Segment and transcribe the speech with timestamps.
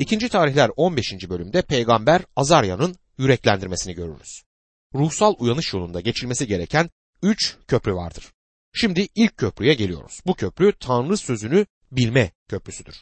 [0.00, 1.30] İkinci tarihler 15.
[1.30, 4.42] bölümde peygamber Azarya'nın yüreklendirmesini görürüz.
[4.94, 6.90] Ruhsal uyanış yolunda geçilmesi gereken
[7.22, 8.32] üç köprü vardır.
[8.72, 10.20] Şimdi ilk köprüye geliyoruz.
[10.26, 12.94] Bu köprü Tanrı sözünü bilme köprüsüdür.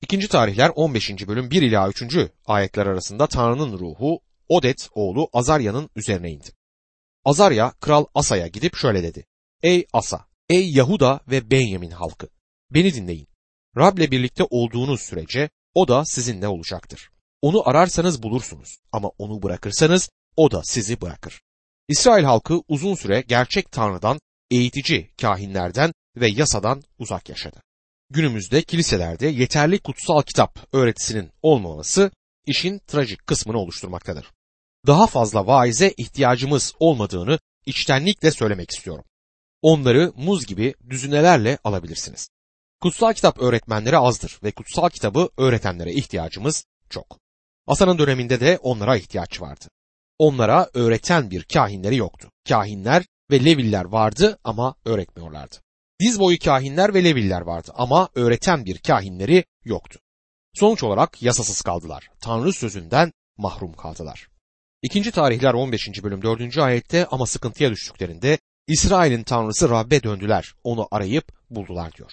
[0.00, 1.28] İkinci tarihler 15.
[1.28, 2.02] bölüm 1 ila 3.
[2.46, 6.48] ayetler arasında Tanrı'nın ruhu Odet oğlu Azarya'nın üzerine indi.
[7.24, 9.26] Azarya kral Asa'ya gidip şöyle dedi.
[9.62, 12.28] Ey Asa, ey Yahuda ve Benyamin halkı,
[12.70, 13.28] beni dinleyin.
[13.76, 17.10] Rab'le birlikte olduğunuz sürece o da sizinle olacaktır.
[17.42, 21.40] Onu ararsanız bulursunuz ama onu bırakırsanız o da sizi bırakır.
[21.88, 27.62] İsrail halkı uzun süre gerçek Tanrı'dan, eğitici kahinlerden ve yasadan uzak yaşadı.
[28.10, 32.10] Günümüzde kiliselerde yeterli kutsal kitap öğretisinin olmaması
[32.46, 34.32] işin trajik kısmını oluşturmaktadır.
[34.86, 39.04] Daha fazla vaize ihtiyacımız olmadığını içtenlikle söylemek istiyorum.
[39.62, 42.28] Onları muz gibi düzinelerle alabilirsiniz.
[42.82, 47.18] Kutsal kitap öğretmenleri azdır ve kutsal kitabı öğretenlere ihtiyacımız çok.
[47.66, 49.64] Asa'nın döneminde de onlara ihtiyaç vardı.
[50.18, 52.30] Onlara öğreten bir kahinleri yoktu.
[52.48, 55.56] Kahinler ve leviller vardı ama öğretmiyorlardı.
[56.00, 59.98] Diz boyu kahinler ve leviller vardı ama öğreten bir kahinleri yoktu.
[60.54, 62.10] Sonuç olarak yasasız kaldılar.
[62.20, 64.28] Tanrı sözünden mahrum kaldılar.
[64.82, 66.02] İkinci tarihler 15.
[66.02, 66.58] bölüm 4.
[66.58, 72.12] ayette ama sıkıntıya düştüklerinde İsrail'in tanrısı Rab'be döndüler, onu arayıp buldular diyor.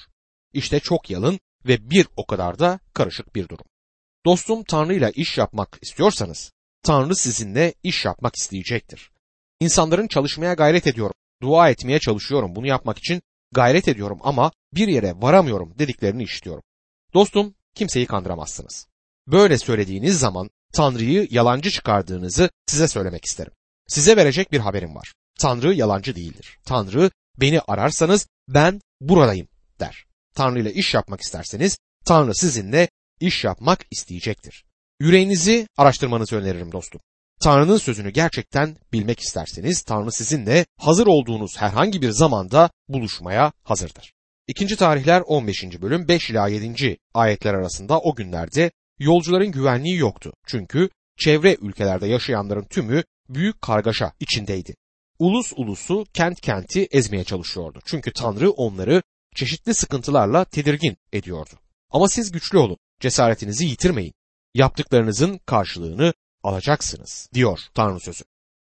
[0.54, 3.66] İşte çok yalın ve bir o kadar da karışık bir durum.
[4.26, 6.52] Dostum Tanrı ile iş yapmak istiyorsanız,
[6.84, 9.12] Tanrı sizinle iş yapmak isteyecektir.
[9.60, 15.14] İnsanların çalışmaya gayret ediyorum, dua etmeye çalışıyorum, bunu yapmak için gayret ediyorum ama bir yere
[15.16, 16.64] varamıyorum dediklerini işitiyorum.
[17.14, 18.88] Dostum kimseyi kandıramazsınız.
[19.28, 23.54] Böyle söylediğiniz zaman Tanrı'yı yalancı çıkardığınızı size söylemek isterim.
[23.88, 25.14] Size verecek bir haberim var.
[25.40, 26.58] Tanrı yalancı değildir.
[26.66, 29.48] Tanrı beni ararsanız ben buradayım
[29.80, 30.09] der.
[30.40, 34.66] Tanrı ile iş yapmak isterseniz Tanrı sizinle iş yapmak isteyecektir.
[35.00, 37.02] Yüreğinizi araştırmanızı öneririm dostum.
[37.42, 44.14] Tanrı'nın sözünü gerçekten bilmek isterseniz Tanrı sizinle hazır olduğunuz herhangi bir zamanda buluşmaya hazırdır.
[44.48, 45.64] İkinci tarihler 15.
[45.82, 46.98] bölüm 5 ila 7.
[47.14, 50.34] ayetler arasında o günlerde yolcuların güvenliği yoktu.
[50.48, 54.76] Çünkü çevre ülkelerde yaşayanların tümü büyük kargaşa içindeydi.
[55.20, 57.80] Ulus ulusu kent kenti ezmeye çalışıyordu.
[57.86, 59.02] Çünkü Tanrı onları
[59.40, 61.50] çeşitli sıkıntılarla tedirgin ediyordu.
[61.90, 64.14] Ama siz güçlü olun, cesaretinizi yitirmeyin.
[64.54, 66.14] Yaptıklarınızın karşılığını
[66.44, 68.24] alacaksınız diyor Tanrı sözü.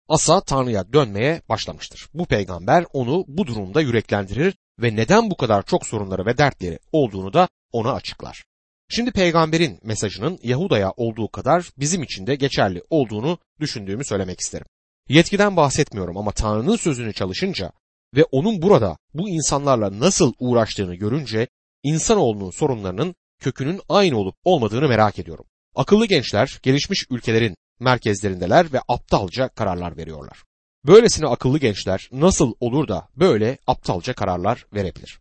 [0.08, 2.08] Asa Tanrı'ya dönmeye başlamıştır.
[2.14, 7.32] Bu peygamber onu bu durumda yüreklendirir ve neden bu kadar çok sorunları ve dertleri olduğunu
[7.32, 8.44] da ona açıklar.
[8.88, 14.66] Şimdi peygamberin mesajının Yahuda'ya olduğu kadar bizim için de geçerli olduğunu düşündüğümü söylemek isterim.
[15.08, 17.72] Yetkiden bahsetmiyorum ama Tanrı'nın sözünü çalışınca
[18.16, 21.48] ve onun burada bu insanlarla nasıl uğraştığını görünce
[21.82, 25.44] insanoğlunun sorunlarının kökünün aynı olup olmadığını merak ediyorum.
[25.74, 30.42] Akıllı gençler gelişmiş ülkelerin merkezlerindeler ve aptalca kararlar veriyorlar.
[30.86, 35.18] Böylesine akıllı gençler nasıl olur da böyle aptalca kararlar verebilir?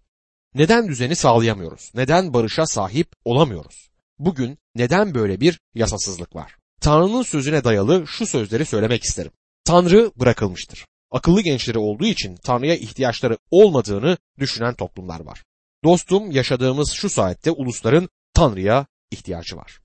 [0.55, 1.91] Neden düzeni sağlayamıyoruz?
[1.95, 3.89] Neden barışa sahip olamıyoruz?
[4.19, 6.55] Bugün neden böyle bir yasasızlık var?
[6.81, 9.31] Tanrı'nın sözüne dayalı şu sözleri söylemek isterim.
[9.65, 10.85] Tanrı bırakılmıştır.
[11.11, 15.43] Akıllı gençleri olduğu için Tanrı'ya ihtiyaçları olmadığını düşünen toplumlar var.
[15.83, 19.79] Dostum yaşadığımız şu saatte ulusların Tanrı'ya ihtiyacı var.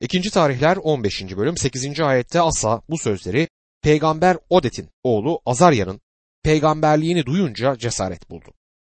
[0.00, 1.22] İkinci tarihler 15.
[1.22, 2.00] bölüm 8.
[2.00, 3.48] ayette Asa bu sözleri
[3.82, 6.00] peygamber Odet'in oğlu Azarya'nın
[6.42, 8.52] peygamberliğini duyunca cesaret buldu.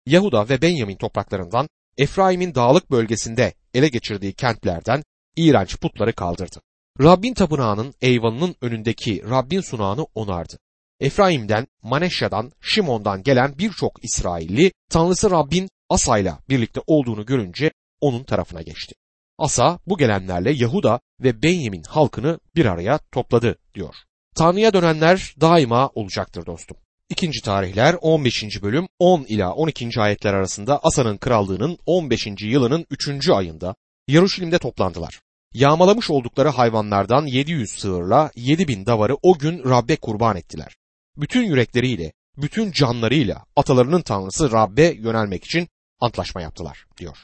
[0.06, 1.68] Yahuda ve Benyamin topraklarından
[1.98, 5.02] Efraim'in dağlık bölgesinde ele geçirdiği kentlerden
[5.36, 6.60] iğrenç putları kaldırdı.
[7.02, 10.58] Rabbin tapınağının eyvanının önündeki Rabbin sunağını onardı.
[11.00, 18.94] Efraim'den, Maneşya'dan, Şimon'dan gelen birçok İsrailli Tanrısı Rabbin Asa'yla birlikte olduğunu görünce onun tarafına geçti.
[19.38, 23.94] Asa bu gelenlerle Yahuda ve Benyamin halkını bir araya topladı diyor.
[24.34, 26.76] Tanrı'ya dönenler daima olacaktır dostum.
[27.08, 28.62] İkinci tarihler 15.
[28.62, 30.00] bölüm 10 ila 12.
[30.00, 32.26] ayetler arasında Asa'nın krallığının 15.
[32.42, 33.28] yılının 3.
[33.28, 33.74] ayında
[34.08, 35.20] Yaruşilim'de toplandılar.
[35.54, 40.76] Yağmalamış oldukları hayvanlardan 700 sığırla 7000 davarı o gün Rab'be kurban ettiler.
[41.16, 45.68] Bütün yürekleriyle, bütün canlarıyla atalarının tanrısı Rab'be yönelmek için
[46.00, 47.16] antlaşma yaptılar diyor.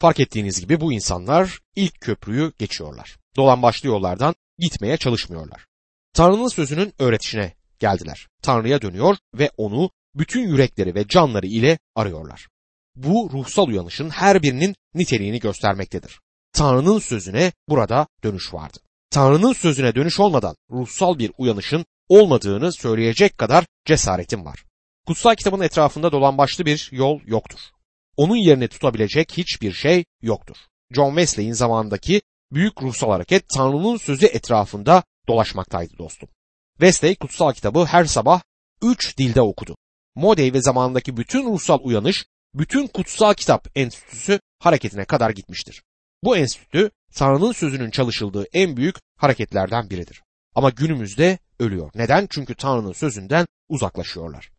[0.00, 3.16] Fark ettiğiniz gibi bu insanlar ilk köprüyü geçiyorlar.
[3.36, 5.66] Dolan başlı yollardan gitmeye çalışmıyorlar.
[6.12, 8.28] Tanrı'nın sözünün öğretişine geldiler.
[8.42, 12.48] Tanrı'ya dönüyor ve onu bütün yürekleri ve canları ile arıyorlar.
[12.96, 16.20] Bu ruhsal uyanışın her birinin niteliğini göstermektedir.
[16.52, 18.78] Tanrı'nın sözüne burada dönüş vardı.
[19.10, 24.64] Tanrı'nın sözüne dönüş olmadan ruhsal bir uyanışın olmadığını söyleyecek kadar cesaretim var.
[25.06, 27.60] Kutsal kitabın etrafında dolan başlı bir yol yoktur.
[28.16, 30.56] Onun yerini tutabilecek hiçbir şey yoktur.
[30.94, 32.22] John Wesley'in zamanındaki
[32.52, 36.28] büyük ruhsal hareket Tanrı'nın sözü etrafında dolaşmaktaydı dostum.
[36.72, 38.40] Wesley kutsal kitabı her sabah
[38.82, 39.76] üç dilde okudu.
[40.14, 45.82] Modey ve zamanındaki bütün ruhsal uyanış, bütün kutsal kitap enstitüsü hareketine kadar gitmiştir.
[46.24, 50.22] Bu enstitü Tanrı'nın sözünün çalışıldığı en büyük hareketlerden biridir.
[50.54, 51.90] Ama günümüzde ölüyor.
[51.94, 52.26] Neden?
[52.30, 54.50] Çünkü Tanrı'nın sözünden uzaklaşıyorlar.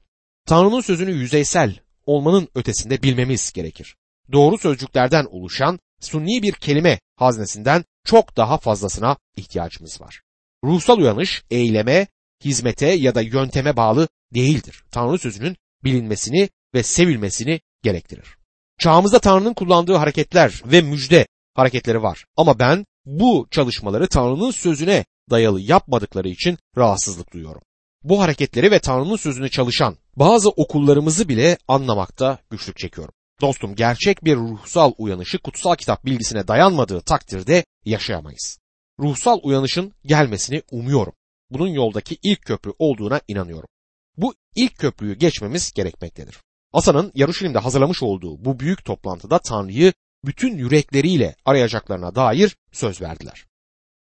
[0.45, 3.95] Tanrı'nın sözünü yüzeysel olmanın ötesinde bilmemiz gerekir.
[4.31, 10.21] Doğru sözcüklerden oluşan sunni bir kelime haznesinden çok daha fazlasına ihtiyacımız var.
[10.63, 12.07] Ruhsal uyanış eyleme,
[12.45, 14.83] hizmete ya da yönteme bağlı değildir.
[14.91, 18.37] Tanrı sözünün bilinmesini ve sevilmesini gerektirir.
[18.79, 22.25] Çağımızda Tanrı'nın kullandığı hareketler ve müjde hareketleri var.
[22.37, 27.61] Ama ben bu çalışmaları Tanrı'nın sözüne dayalı yapmadıkları için rahatsızlık duyuyorum.
[28.03, 33.13] Bu hareketleri ve Tanrı'nın sözünü çalışan bazı okullarımızı bile anlamakta güçlük çekiyorum.
[33.41, 38.59] Dostum gerçek bir ruhsal uyanışı kutsal kitap bilgisine dayanmadığı takdirde yaşayamayız.
[38.99, 41.13] Ruhsal uyanışın gelmesini umuyorum.
[41.49, 43.69] Bunun yoldaki ilk köprü olduğuna inanıyorum.
[44.17, 46.37] Bu ilk köprüyü geçmemiz gerekmektedir.
[46.73, 49.93] Asa'nın Yaruşilim'de hazırlamış olduğu bu büyük toplantıda Tanrı'yı
[50.25, 53.45] bütün yürekleriyle arayacaklarına dair söz verdiler.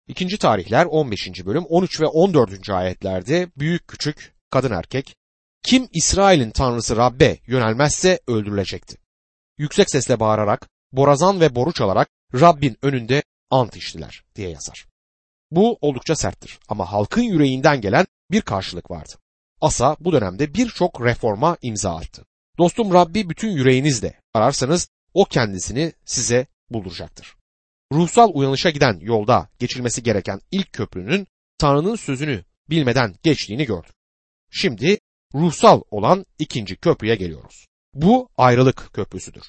[0.08, 1.46] İkinci tarihler 15.
[1.46, 2.70] bölüm 13 ve 14.
[2.70, 5.16] ayetlerde büyük küçük kadın erkek
[5.64, 8.98] kim İsrail'in tanrısı Rabbe yönelmezse öldürülecekti.
[9.58, 14.86] Yüksek sesle bağırarak, borazan ve boru çalarak Rabbin önünde ant içtiler diye yazar.
[15.52, 19.14] Bu oldukça serttir ama halkın yüreğinden gelen bir karşılık vardı.
[19.62, 22.26] Asa bu dönemde birçok reforma imza attı.
[22.58, 27.36] Dostum Rabbi bütün yüreğinizle ararsanız o kendisini size bulduracaktır.
[27.94, 31.28] Ruhsal uyanışa giden yolda geçilmesi gereken ilk köprünün
[31.58, 33.94] Tanrı'nın sözünü bilmeden geçtiğini gördük.
[34.52, 34.98] Şimdi
[35.34, 37.66] ruhsal olan ikinci köprüye geliyoruz.
[37.94, 39.44] Bu ayrılık köprüsüdür.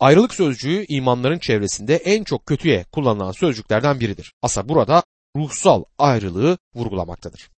[0.00, 4.32] Ayrılık sözcüğü imanların çevresinde en çok kötüye kullanılan sözcüklerden biridir.
[4.42, 5.02] Asa burada
[5.36, 7.50] ruhsal ayrılığı vurgulamaktadır.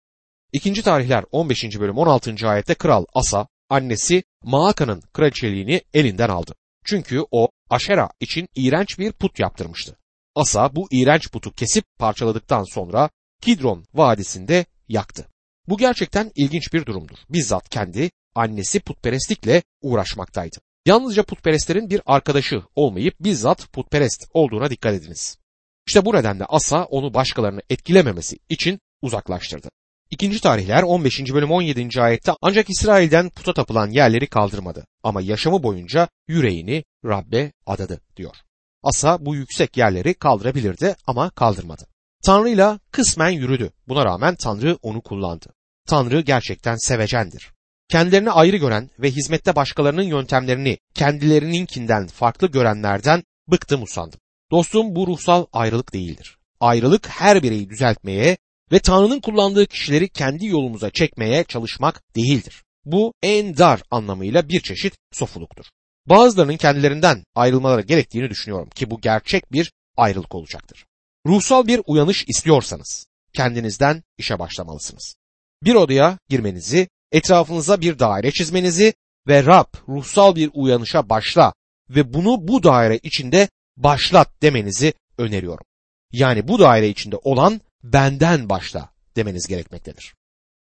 [0.52, 1.64] İkinci tarihler 15.
[1.80, 2.48] bölüm 16.
[2.48, 6.54] ayette kral Asa annesi Maaka'nın kraliçeliğini elinden aldı.
[6.86, 9.96] Çünkü o Aşera için iğrenç bir put yaptırmıştı.
[10.34, 13.10] Asa bu iğrenç putu kesip parçaladıktan sonra
[13.40, 15.28] Kidron vadisinde yaktı.
[15.68, 17.16] Bu gerçekten ilginç bir durumdur.
[17.28, 20.56] Bizzat kendi annesi putperestlikle uğraşmaktaydı.
[20.86, 25.38] Yalnızca putperestlerin bir arkadaşı olmayıp bizzat putperest olduğuna dikkat ediniz.
[25.86, 29.68] İşte bu nedenle Asa onu başkalarını etkilememesi için uzaklaştırdı.
[30.10, 31.20] İkinci tarihler 15.
[31.32, 32.00] bölüm 17.
[32.02, 38.36] ayette ancak İsrail'den puta tapılan yerleri kaldırmadı ama yaşamı boyunca yüreğini Rabbe adadı diyor.
[38.82, 41.86] Asa bu yüksek yerleri kaldırabilirdi ama kaldırmadı.
[42.24, 43.70] Tanrı'yla kısmen yürüdü.
[43.88, 45.46] Buna rağmen Tanrı onu kullandı.
[45.86, 47.52] Tanrı gerçekten sevecendir.
[47.88, 54.20] Kendilerini ayrı gören ve hizmette başkalarının yöntemlerini kendilerininkinden farklı görenlerden bıktım usandım.
[54.50, 56.38] Dostum bu ruhsal ayrılık değildir.
[56.60, 58.36] Ayrılık her bireyi düzeltmeye
[58.72, 62.62] ve Tanrı'nın kullandığı kişileri kendi yolumuza çekmeye çalışmak değildir.
[62.84, 65.64] Bu en dar anlamıyla bir çeşit sofuluktur.
[66.06, 70.86] Bazılarının kendilerinden ayrılmaları gerektiğini düşünüyorum ki bu gerçek bir ayrılık olacaktır.
[71.26, 75.16] Ruhsal bir uyanış istiyorsanız kendinizden işe başlamalısınız.
[75.62, 78.94] Bir odaya girmenizi, etrafınıza bir daire çizmenizi
[79.28, 81.52] ve Rab ruhsal bir uyanışa başla
[81.90, 85.64] ve bunu bu daire içinde başlat demenizi öneriyorum.
[86.12, 87.60] Yani bu daire içinde olan
[87.92, 90.14] benden başla demeniz gerekmektedir.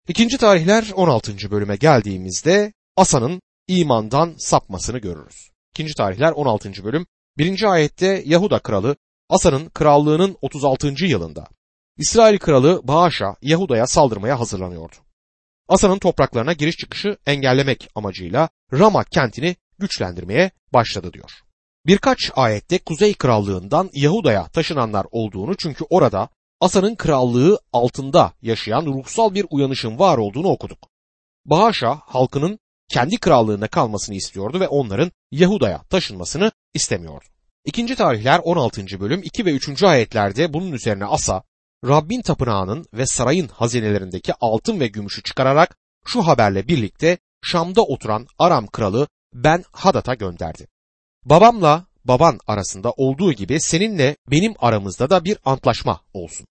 [0.08, 1.51] İkinci tarihler 16.
[1.51, 5.50] bölüme geldiğimizde Asa'nın imandan sapmasını görürüz.
[5.74, 6.84] İkinci tarihler 16.
[6.84, 7.06] bölüm
[7.38, 7.63] 1.
[7.63, 8.96] ayette Yahuda kralı
[9.30, 11.06] Asa'nın krallığının 36.
[11.06, 11.48] yılında
[11.98, 14.96] İsrail kralı Bağış'a Yahuda'ya saldırmaya hazırlanıyordu.
[15.68, 21.32] Asa'nın topraklarına giriş çıkışı engellemek amacıyla Rama kentini güçlendirmeye başladı diyor.
[21.86, 26.30] Birkaç ayette Kuzey Krallığından Yahuda'ya taşınanlar olduğunu çünkü orada
[26.62, 30.90] Asa'nın krallığı altında yaşayan ruhsal bir uyanışın var olduğunu okuduk.
[31.46, 32.60] Bağışa halkının
[32.90, 37.26] kendi krallığında kalmasını istiyordu ve onların Yahuda'ya taşınmasını istemiyordu.
[37.66, 39.00] İkinci tarihler 16.
[39.00, 39.84] bölüm 2 ve 3.
[39.84, 41.44] ayetlerde bunun üzerine Asa,
[41.86, 48.68] Rabbin tapınağının ve sarayın hazinelerindeki altın ve gümüşü çıkararak şu haberle birlikte Şam'da oturan Aram
[48.68, 50.68] kralı Ben Hadat'a gönderdi.
[51.26, 56.48] Babamla baban arasında olduğu gibi seninle benim aramızda da bir antlaşma olsun.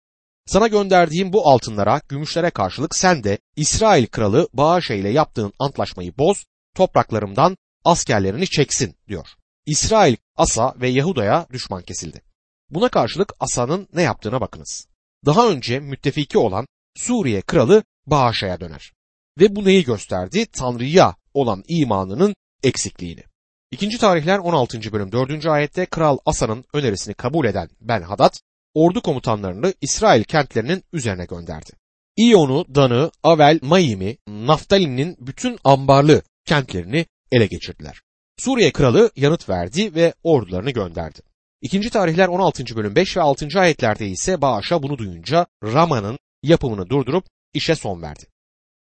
[0.46, 6.44] Sana gönderdiğim bu altınlara, gümüşlere karşılık sen de İsrail kralı Bağışa ile yaptığın antlaşmayı boz,
[6.74, 9.26] topraklarımdan askerlerini çeksin diyor.
[9.66, 12.22] İsrail, Asa ve Yahuda'ya düşman kesildi.
[12.70, 14.86] Buna karşılık Asa'nın ne yaptığına bakınız.
[15.26, 18.92] Daha önce müttefiki olan Suriye kralı Bağışa'ya döner.
[19.40, 20.46] Ve bu neyi gösterdi?
[20.46, 23.22] Tanrı'ya olan imanının eksikliğini.
[23.70, 24.92] İkinci tarihler 16.
[24.92, 25.46] bölüm 4.
[25.46, 28.34] ayette Kral Asa'nın önerisini kabul eden Ben Hadad,
[28.74, 31.70] ordu komutanlarını İsrail kentlerinin üzerine gönderdi.
[32.16, 38.00] İyon'u, Dan'ı, Avel, Mayim'i, Naftali'nin bütün ambarlı kentlerini ele geçirdiler.
[38.38, 41.20] Suriye kralı yanıt verdi ve ordularını gönderdi.
[41.62, 42.76] İkinci tarihler 16.
[42.76, 43.48] bölüm 5 ve 6.
[43.56, 48.24] ayetlerde ise Bağış'a bunu duyunca Rama'nın yapımını durdurup işe son verdi.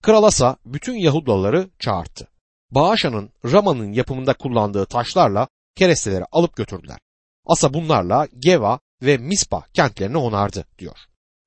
[0.01, 2.32] Kral Asa bütün Yahudalıları çağırttı.
[2.75, 7.00] Bağışa'nın Rama'nın yapımında kullandığı taşlarla keresteleri alıp götürdüler.
[7.46, 10.98] Asa bunlarla Geva ve Mispa kentlerini onardı diyor.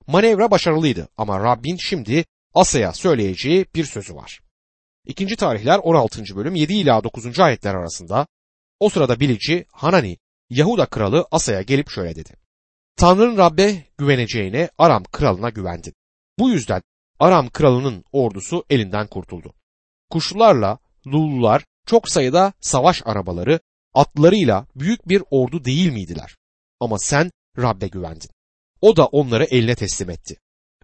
[0.07, 4.41] Manevra başarılıydı ama Rabbin şimdi Asa'ya söyleyeceği bir sözü var.
[5.07, 6.23] İkinci tarihler 16.
[6.37, 7.41] bölüm 7 ila 9.
[7.41, 8.27] ayetler arasında
[8.81, 10.19] o sırada bilici Hanani
[10.51, 12.31] Yahuda kralı Asa'ya gelip şöyle dedi.
[12.97, 15.95] Tanrı'nın Rab'be güveneceğine Aram kralına güvendin.
[16.39, 16.83] Bu yüzden
[17.19, 19.55] Aram kralının ordusu elinden kurtuldu.
[20.11, 23.61] Kuşlularla Lullular çok sayıda savaş arabaları,
[23.95, 26.37] atlarıyla büyük bir ordu değil miydiler?
[26.81, 28.31] Ama sen Rab'be güvendin.
[28.81, 30.37] O da onları eline teslim etti.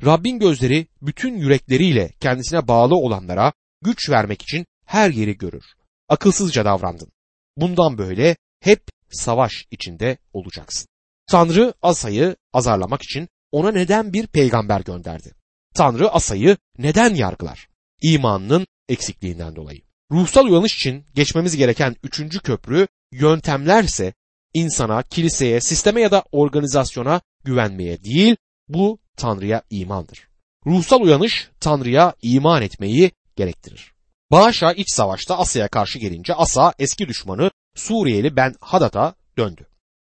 [0.05, 3.53] Rabbin gözleri bütün yürekleriyle kendisine bağlı olanlara
[3.83, 5.65] güç vermek için her yeri görür.
[6.09, 7.13] Akılsızca davrandın.
[7.57, 10.89] Bundan böyle hep savaş içinde olacaksın.
[11.27, 15.35] Tanrı Asa'yı azarlamak için ona neden bir peygamber gönderdi?
[15.75, 17.69] Tanrı Asa'yı neden yargılar?
[18.03, 19.81] İmanının eksikliğinden dolayı.
[20.13, 24.15] Ruhsal uyanış için geçmemiz gereken üçüncü köprü yöntemlerse
[24.55, 28.37] insana, kiliseye, sisteme ya da organizasyona güvenmeye değil,
[28.69, 30.29] bu Tanrı'ya imandır.
[30.67, 33.93] Ruhsal uyanış Tanrı'ya iman etmeyi gerektirir.
[34.31, 39.67] Bağışa iç savaşta Asya'ya karşı gelince Asa eski düşmanı Suriyeli Ben Hadad'a döndü.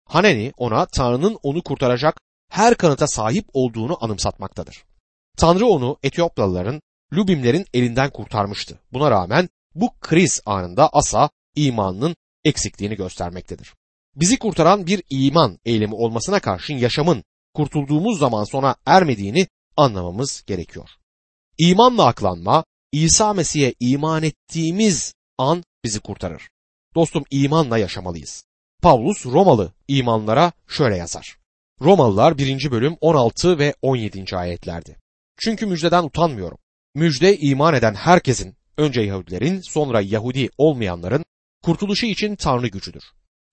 [0.06, 2.18] Haneni ona Tanrı'nın onu kurtaracak
[2.50, 4.84] her kanıta sahip olduğunu anımsatmaktadır.
[5.38, 6.82] Tanrı onu Etiyopyalıların,
[7.14, 8.80] Lubimlerin elinden kurtarmıştı.
[8.94, 13.74] Buna rağmen bu kriz anında Asa imanının eksikliğini göstermektedir.
[14.16, 17.24] Bizi kurtaran bir iman eylemi olmasına karşın yaşamın
[17.54, 19.48] kurtulduğumuz zaman sona ermediğini
[19.78, 20.90] anlamamız gerekiyor.
[21.58, 26.50] İmanla aklanma, İsa Mesih'e iman ettiğimiz an bizi kurtarır.
[26.96, 28.46] Dostum imanla yaşamalıyız.
[28.82, 31.38] Pavlus Romalı imanlara şöyle yazar.
[31.82, 32.72] Romalılar 1.
[32.72, 34.38] bölüm 16 ve 17.
[34.38, 34.98] ayetlerdi.
[35.38, 36.58] Çünkü müjdeden utanmıyorum.
[36.96, 41.24] Müjde iman eden herkesin, önce Yahudilerin sonra Yahudi olmayanların
[41.64, 43.04] kurtuluşu için Tanrı gücüdür.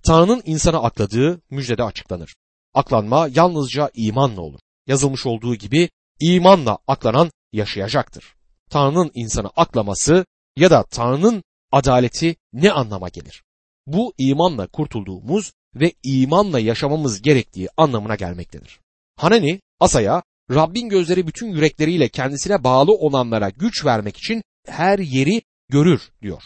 [0.06, 2.34] Tanrı'nın insana akladığı müjdede açıklanır.
[2.74, 4.60] Aklanma yalnızca imanla olur.
[4.86, 8.34] Yazılmış olduğu gibi imanla aklanan yaşayacaktır.
[8.70, 13.42] Tanrı'nın insanı aklaması ya da Tanrı'nın adaleti ne anlama gelir?
[13.86, 18.80] Bu imanla kurtulduğumuz ve imanla yaşamamız gerektiği anlamına gelmektedir.
[19.16, 26.10] Hanani Asa'ya Rabbin gözleri bütün yürekleriyle kendisine bağlı olanlara güç vermek için her yeri görür
[26.22, 26.42] diyor.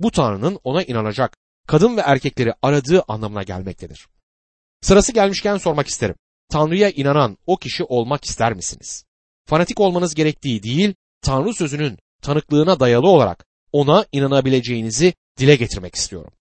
[0.00, 1.36] Bu Tanrı'nın ona inanacak
[1.66, 4.06] kadın ve erkekleri aradığı anlamına gelmektedir.
[4.80, 6.14] Sırası gelmişken sormak isterim.
[6.48, 9.04] Tanrı'ya inanan o kişi olmak ister misiniz?
[9.46, 16.32] Fanatik olmanız gerektiği değil, Tanrı sözünün tanıklığına dayalı olarak ona inanabileceğinizi dile getirmek istiyorum.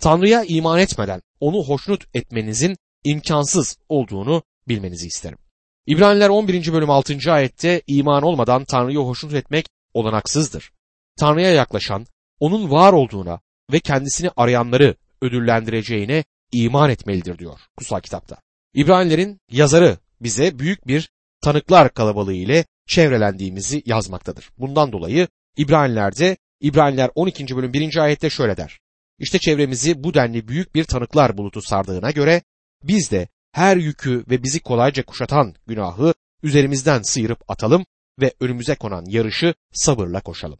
[0.00, 5.38] Tanrı'ya iman etmeden onu hoşnut etmenizin imkansız olduğunu bilmenizi isterim.
[5.86, 6.72] İbraniler 11.
[6.72, 7.32] bölüm 6.
[7.32, 10.72] ayette iman olmadan Tanrı'yı hoşnut etmek olanaksızdır.
[11.18, 12.06] Tanrı'ya yaklaşan,
[12.40, 13.40] onun var olduğuna
[13.72, 18.36] ve kendisini arayanları ödüllendireceğine iman etmelidir diyor kutsal kitapta.
[18.74, 21.10] İbranilerin yazarı bize büyük bir
[21.40, 24.50] tanıklar kalabalığı ile çevrelendiğimizi yazmaktadır.
[24.58, 27.56] Bundan dolayı İbraniler'de İbraniler 12.
[27.56, 27.96] bölüm 1.
[27.96, 28.78] ayette şöyle der.
[29.18, 32.42] İşte çevremizi bu denli büyük bir tanıklar bulutu sardığına göre
[32.82, 37.86] biz de her yükü ve bizi kolayca kuşatan günahı üzerimizden sıyırıp atalım
[38.20, 40.58] ve önümüze konan yarışı sabırla koşalım.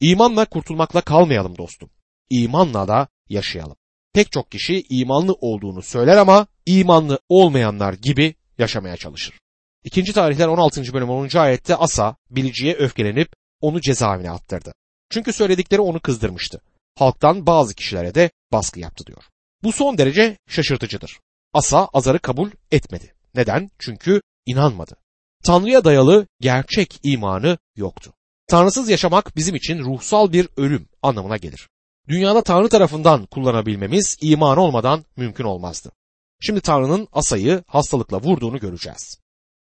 [0.00, 1.90] İmanla kurtulmakla kalmayalım dostum.
[2.30, 3.76] İmanla da yaşayalım.
[4.12, 9.40] Pek çok kişi imanlı olduğunu söyler ama imanlı olmayanlar gibi yaşamaya çalışır.
[9.84, 10.92] İkinci tarihler 16.
[10.92, 11.38] bölüm 10.
[11.38, 13.28] ayette Asa biliciye öfkelenip
[13.60, 14.72] onu cezaevine attırdı.
[15.10, 16.60] Çünkü söyledikleri onu kızdırmıştı.
[16.94, 19.24] Halktan bazı kişilere de baskı yaptı diyor.
[19.62, 21.18] Bu son derece şaşırtıcıdır.
[21.52, 23.14] Asa azarı kabul etmedi.
[23.34, 23.70] Neden?
[23.78, 24.96] Çünkü inanmadı.
[25.44, 28.12] Tanrı'ya dayalı gerçek imanı yoktu.
[28.48, 31.68] Tanrısız yaşamak bizim için ruhsal bir ölüm anlamına gelir.
[32.08, 35.92] Dünyada Tanrı tarafından kullanabilmemiz iman olmadan mümkün olmazdı.
[36.40, 39.18] Şimdi Tanrı'nın Asa'yı hastalıkla vurduğunu göreceğiz.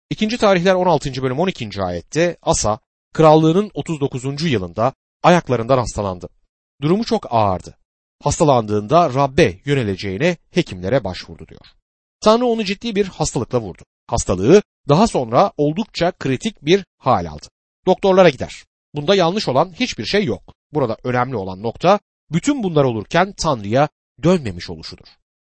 [0.09, 1.23] İkinci tarihler 16.
[1.23, 1.81] bölüm 12.
[1.83, 2.79] ayette Asa
[3.13, 4.51] krallığının 39.
[4.51, 6.29] yılında ayaklarından hastalandı.
[6.81, 7.77] Durumu çok ağırdı.
[8.23, 11.65] Hastalandığında Rabbe yöneleceğine hekimlere başvurdu diyor.
[12.21, 13.83] Tanrı onu ciddi bir hastalıkla vurdu.
[14.13, 17.47] Hastalığı daha sonra oldukça kritik bir hal aldı.
[17.85, 18.63] Doktorlara gider.
[18.95, 20.53] Bunda yanlış olan hiçbir şey yok.
[20.73, 21.99] Burada önemli olan nokta
[22.31, 23.89] bütün bunlar olurken Tanrı'ya
[24.23, 25.05] dönmemiş oluşudur.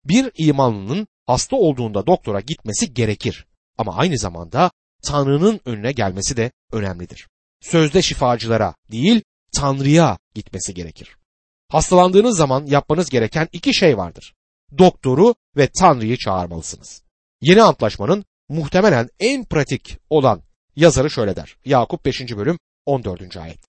[0.05, 3.45] Bir imanlının hasta olduğunda doktora gitmesi gerekir.
[3.77, 4.71] Ama aynı zamanda
[5.03, 7.27] Tanrı'nın önüne gelmesi de önemlidir.
[7.61, 9.21] Sözde şifacılara değil
[9.55, 11.17] Tanrı'ya gitmesi gerekir.
[11.69, 14.33] Hastalandığınız zaman yapmanız gereken iki şey vardır.
[14.77, 17.03] Doktoru ve Tanrı'yı çağırmalısınız.
[17.41, 20.41] Yeni antlaşmanın muhtemelen en pratik olan
[20.75, 21.57] yazarı şöyle der.
[21.65, 22.21] Yakup 5.
[22.37, 23.37] bölüm 14.
[23.37, 23.59] ayet.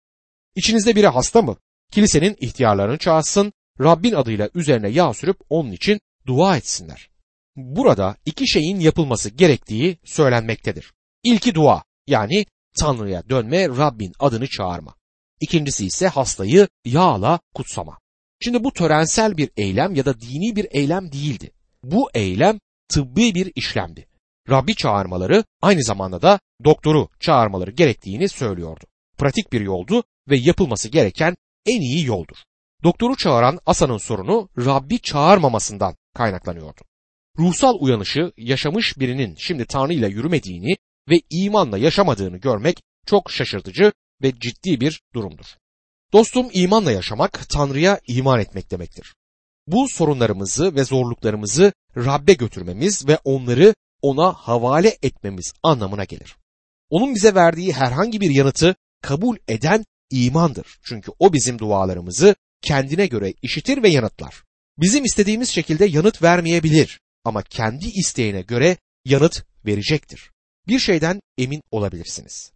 [0.57, 1.57] İçinizde biri hasta mı?
[1.93, 7.11] Kilisenin ihtiyarlarını çağırsın, Rabbin adıyla üzerine yağ sürüp onun için dua etsinler.
[7.57, 10.93] Burada iki şeyin yapılması gerektiği söylenmektedir.
[11.25, 12.47] İlki dua yani
[12.79, 14.95] Tanrı'ya dönme, Rabbin adını çağırma.
[15.41, 17.99] İkincisi ise hastayı yağla kutsama.
[18.41, 21.51] Şimdi bu törensel bir eylem ya da dini bir eylem değildi.
[21.83, 22.59] Bu eylem
[22.89, 24.07] tıbbi bir işlemdi.
[24.49, 28.85] Rabbi çağırmaları aynı zamanda da doktoru çağırmaları gerektiğini söylüyordu.
[29.19, 32.37] Pratik bir yoldu ve yapılması gereken en iyi yoldur.
[32.83, 36.81] Doktoru çağıran Asa'nın sorunu Rabbi çağırmamasından kaynaklanıyordu.
[37.39, 40.77] Ruhsal uyanışı yaşamış birinin şimdi Tanrı ile yürümediğini
[41.09, 43.93] ve imanla yaşamadığını görmek çok şaşırtıcı
[44.23, 45.47] ve ciddi bir durumdur.
[46.13, 49.15] Dostum imanla yaşamak Tanrı'ya iman etmek demektir.
[49.67, 56.37] Bu sorunlarımızı ve zorluklarımızı Rabbe götürmemiz ve onları ona havale etmemiz anlamına gelir.
[56.91, 60.79] Onun bize verdiği herhangi bir yanıtı kabul eden imandır.
[60.83, 64.43] Çünkü o bizim dualarımızı kendine göre işitir ve yanıtlar.
[64.79, 70.31] Bizim istediğimiz şekilde yanıt vermeyebilir ama kendi isteğine göre yanıt verecektir.
[70.69, 72.53] Bir şeyden emin olabilirsiniz.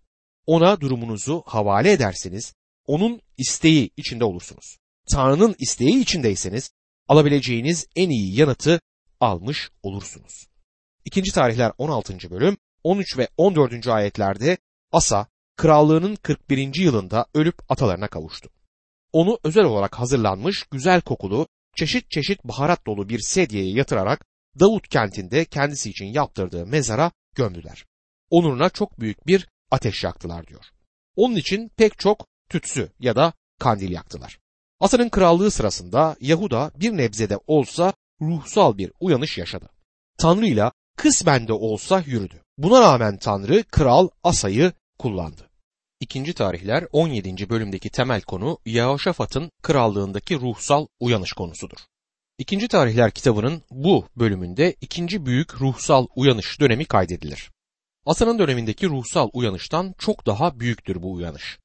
[0.46, 2.54] Ona durumunuzu havale ederseniz
[2.86, 4.78] onun isteği içinde olursunuz.
[5.10, 6.70] Tanrı'nın isteği içindeyseniz
[7.08, 8.80] alabileceğiniz en iyi yanıtı
[9.20, 10.46] almış olursunuz.
[11.04, 12.30] İkinci tarihler 16.
[12.30, 13.88] bölüm 13 ve 14.
[13.88, 14.56] ayetlerde
[14.92, 16.74] Asa krallığının 41.
[16.74, 18.50] yılında ölüp atalarına kavuştu.
[19.12, 21.46] Onu özel olarak hazırlanmış güzel kokulu
[21.76, 24.26] çeşit çeşit baharat dolu bir sedyeye yatırarak
[24.60, 27.84] Davut kentinde kendisi için yaptırdığı mezara gömdüler.
[28.30, 30.64] Onuruna çok büyük bir ateş yaktılar diyor.
[31.16, 34.38] Onun için pek çok tütsü ya da kandil yaktılar.
[34.80, 39.68] Asa'nın krallığı sırasında Yahuda bir nebzede olsa ruhsal bir uyanış yaşadı.
[40.18, 42.42] Tanrı ile kısmen de olsa yürüdü.
[42.58, 45.50] Buna rağmen Tanrı kral Asa'yı kullandı.
[46.00, 47.48] İkinci tarihler 17.
[47.48, 51.78] bölümdeki temel konu Yehoşafat'ın krallığındaki ruhsal uyanış konusudur.
[52.38, 57.50] İkinci tarihler kitabının bu bölümünde ikinci büyük ruhsal uyanış dönemi kaydedilir.
[58.06, 61.58] Asa'nın dönemindeki ruhsal uyanıştan çok daha büyüktür bu uyanış.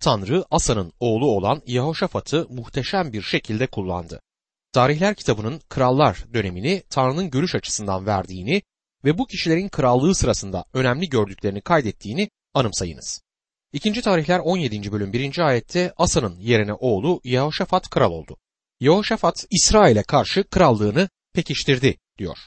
[0.00, 4.20] Tanrı Asa'nın oğlu olan Yehoşafat'ı muhteşem bir şekilde kullandı.
[4.76, 8.62] Tarihler kitabının krallar dönemini Tanrı'nın görüş açısından verdiğini
[9.04, 13.22] ve bu kişilerin krallığı sırasında önemli gördüklerini kaydettiğini anımsayınız.
[13.72, 14.92] İkinci tarihler 17.
[14.92, 15.38] bölüm 1.
[15.38, 18.36] ayette Asa'nın yerine oğlu Yehoşafat kral oldu.
[18.80, 22.38] Yehoşafat İsrail'e karşı krallığını pekiştirdi diyor.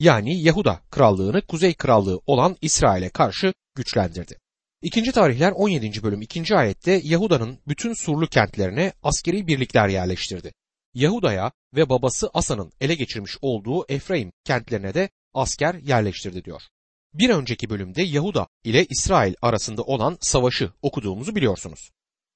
[0.00, 4.38] Yani Yahuda krallığını kuzey krallığı olan İsrail'e karşı güçlendirdi.
[4.82, 6.02] İkinci tarihler 17.
[6.02, 6.56] bölüm 2.
[6.56, 10.52] ayette Yahuda'nın bütün surlu kentlerine askeri birlikler yerleştirdi.
[10.94, 16.62] Yahuda'ya ve babası Asa'nın ele geçirmiş olduğu Efraim kentlerine de asker yerleştirdi diyor.
[17.14, 21.90] Bir önceki bölümde Yahuda ile İsrail arasında olan savaşı okuduğumuzu biliyorsunuz.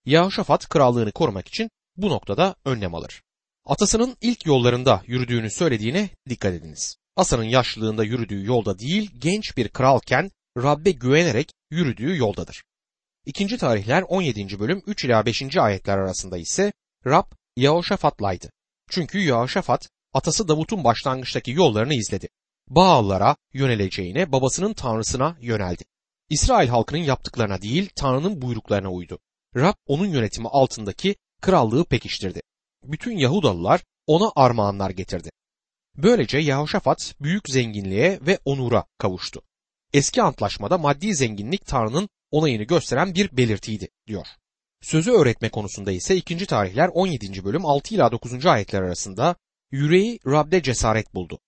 [0.07, 3.23] Yahoşafat krallığını korumak için bu noktada önlem alır.
[3.65, 6.97] Atasının ilk yollarında yürüdüğünü söylediğine dikkat ediniz.
[7.17, 12.63] Asa'nın yaşlılığında yürüdüğü yolda değil genç bir kralken Rabbe güvenerek yürüdüğü yoldadır.
[13.27, 14.61] İkinci tarihler 17.
[14.61, 15.57] bölüm 3 ila 5.
[15.57, 16.73] ayetler arasında ise
[17.07, 17.27] Rab
[17.59, 18.51] Yahoşafat'laydı.
[18.91, 22.29] Çünkü Yahoşafat atası Davut'un başlangıçtaki yollarını izledi.
[22.69, 25.85] Baallara yöneleceğine babasının tanrısına yöneldi.
[26.31, 29.19] İsrail halkının yaptıklarına değil Tanrı'nın buyruklarına uydu.
[29.57, 32.43] Rab onun yönetimi altındaki krallığı pekiştirdi.
[32.85, 35.31] Bütün Yahudalılar ona armağanlar getirdi.
[35.97, 39.43] Böylece Yahoşafat büyük zenginliğe ve onura kavuştu.
[39.93, 44.27] Eski antlaşmada maddi zenginlik Tanrı'nın onayını gösteren bir belirtiydi diyor.
[44.81, 46.47] Sözü öğretme konusunda ise 2.
[46.47, 47.45] tarihler 17.
[47.45, 48.47] bölüm 6 ila 9.
[48.47, 49.37] ayetler arasında
[49.71, 51.39] yüreği Rab'de cesaret buldu.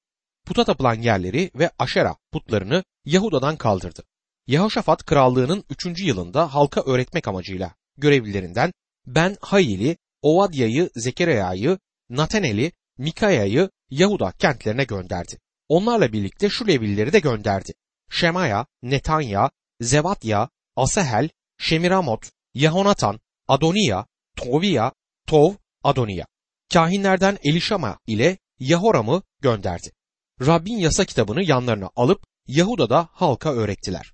[0.47, 4.03] Puta tapılan yerleri ve aşera putlarını Yahuda'dan kaldırdı.
[4.47, 6.01] Yehoşafat krallığının 3.
[6.01, 8.73] yılında halka öğretmek amacıyla görevlilerinden
[9.07, 15.38] Ben Hayil'i, Ovadya'yı, Zekeriya'yı, Natanel'i, Mikaya'yı Yahuda kentlerine gönderdi.
[15.69, 17.73] Onlarla birlikte şu Levilileri de gönderdi.
[18.11, 24.92] Şemaya, Netanya, Zevatya, Asahel, Şemiramot, Yehonatan, Adoniya, Toviya,
[25.26, 26.26] Tov, Adoniya.
[26.72, 29.92] Kahinlerden Elişama ile Yahoram'ı gönderdi.
[30.40, 34.12] Rabbin yasa kitabını yanlarına alıp Yahuda'da halka öğrettiler.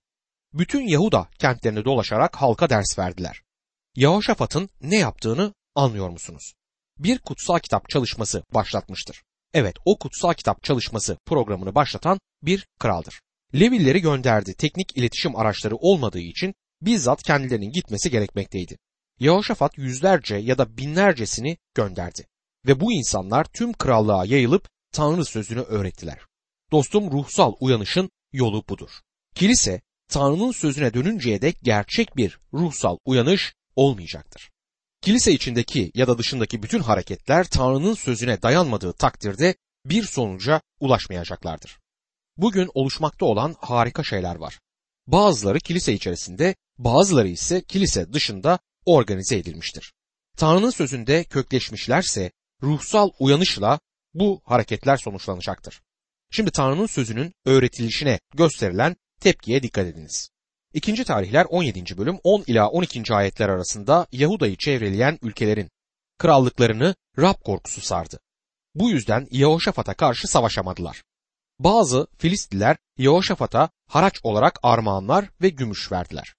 [0.53, 3.43] Bütün Yahuda kentlerini dolaşarak halka ders verdiler.
[3.97, 6.53] Yahoşafat'ın ne yaptığını anlıyor musunuz?
[6.99, 9.23] Bir kutsal kitap çalışması başlatmıştır.
[9.55, 13.21] Evet o kutsal kitap çalışması programını başlatan bir kraldır.
[13.55, 14.55] Levilleri gönderdi.
[14.55, 18.79] Teknik iletişim araçları olmadığı için bizzat kendilerinin gitmesi gerekmekteydi.
[19.19, 22.27] Yehoşafat yüzlerce ya da binlercesini gönderdi.
[22.67, 26.19] Ve bu insanlar tüm krallığa yayılıp Tanrı sözünü öğrettiler.
[26.73, 28.91] Dostum ruhsal uyanışın yolu budur.
[29.35, 34.51] Kilise Tanrı'nın sözüne dönünceye dek gerçek bir ruhsal uyanış olmayacaktır.
[35.01, 41.79] Kilise içindeki ya da dışındaki bütün hareketler Tanrı'nın sözüne dayanmadığı takdirde bir sonuca ulaşmayacaklardır.
[42.37, 44.59] Bugün oluşmakta olan harika şeyler var.
[45.07, 49.93] Bazıları kilise içerisinde, bazıları ise kilise dışında organize edilmiştir.
[50.37, 52.31] Tanrı'nın sözünde kökleşmişlerse
[52.63, 53.81] ruhsal uyanışla
[54.15, 55.83] bu hareketler sonuçlanacaktır.
[56.31, 60.31] Şimdi Tanrı'nın sözünün öğretilişine gösterilen tepkiye dikkat ediniz.
[60.75, 61.99] İkinci tarihler 17.
[61.99, 63.15] bölüm 10 ila 12.
[63.15, 65.71] ayetler arasında Yahuda'yı çevreleyen ülkelerin
[66.19, 68.19] krallıklarını Rab korkusu sardı.
[68.75, 71.03] Bu yüzden Yehoşafat'a karşı savaşamadılar.
[71.59, 76.35] Bazı Filistliler Yehoşafat'a haraç olarak armağanlar ve gümüş verdiler.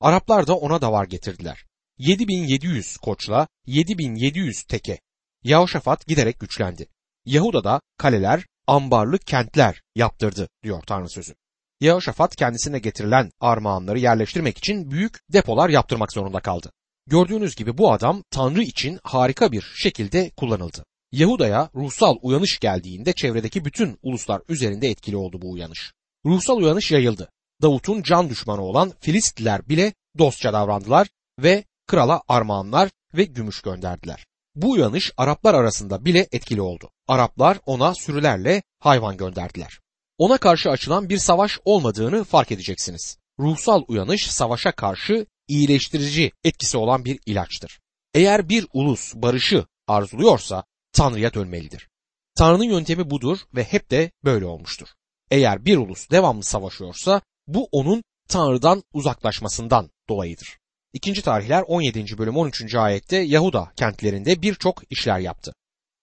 [0.00, 1.64] Araplar da ona davar getirdiler.
[1.98, 5.00] 7700 koçla 7700 teke.
[5.42, 6.88] Yehoşafat giderek güçlendi.
[7.24, 11.34] Yahuda'da kaleler, ambarlı kentler yaptırdı diyor Tanrı sözü.
[11.80, 16.70] Yehoşafat kendisine getirilen armağanları yerleştirmek için büyük depolar yaptırmak zorunda kaldı.
[17.06, 20.84] Gördüğünüz gibi bu adam Tanrı için harika bir şekilde kullanıldı.
[21.16, 25.92] Yahuda'ya ruhsal uyanış geldiğinde çevredeki bütün uluslar üzerinde etkili oldu bu uyanış.
[26.26, 27.30] Ruhsal uyanış yayıldı.
[27.62, 34.26] Davut'un can düşmanı olan Filistliler bile dostça davrandılar ve krala armağanlar ve gümüş gönderdiler.
[34.54, 36.90] Bu uyanış Araplar arasında bile etkili oldu.
[37.08, 39.80] Araplar ona sürülerle hayvan gönderdiler.
[40.18, 43.18] Ona karşı açılan bir savaş olmadığını fark edeceksiniz.
[43.38, 47.80] Ruhsal uyanış savaşa karşı iyileştirici etkisi olan bir ilaçtır.
[48.14, 50.64] Eğer bir ulus barışı arzuluyorsa
[50.96, 51.88] Tanrı'ya dönmelidir.
[52.34, 54.88] Tanrı'nın yöntemi budur ve hep de böyle olmuştur.
[55.30, 60.58] Eğer bir ulus devamlı savaşıyorsa bu onun Tanrı'dan uzaklaşmasından dolayıdır.
[60.92, 62.18] İkinci tarihler 17.
[62.18, 62.74] bölüm 13.
[62.74, 65.52] ayette Yahuda kentlerinde birçok işler yaptı.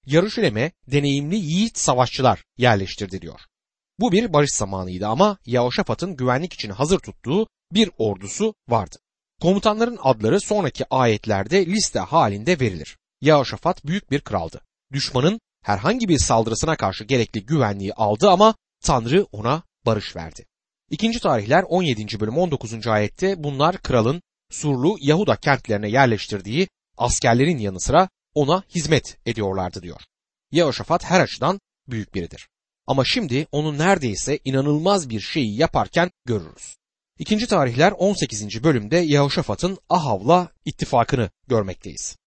[0.06, 3.40] Yarışilem'e deneyimli yiğit savaşçılar yerleştirdi diyor.
[4.00, 8.96] Bu bir barış zamanıydı ama Yehoşafat'ın güvenlik için hazır tuttuğu bir ordusu vardı.
[9.42, 12.98] Komutanların adları sonraki ayetlerde liste halinde verilir.
[13.22, 14.62] Yehoşafat büyük bir kraldı.
[14.94, 20.46] Düşmanın herhangi bir saldırısına karşı gerekli güvenliği aldı ama Tanrı ona barış verdi.
[20.90, 22.20] İkinci tarihler 17.
[22.20, 22.88] bölüm 19.
[22.88, 30.02] ayette bunlar kralın Surlu Yahuda kentlerine yerleştirdiği askerlerin yanı sıra ona hizmet ediyorlardı diyor.
[30.52, 32.48] Yehoşafat her açıdan büyük biridir.
[32.88, 36.76] Ama şimdi onu neredeyse inanılmaz bir şeyi yaparken görürüz.
[37.20, 38.64] İkinci tarihler 18.
[38.64, 42.18] bölümde Yehoşafat'ın Ahav'la ittifakını görmekteyiz.